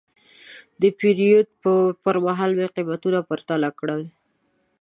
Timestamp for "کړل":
3.79-4.01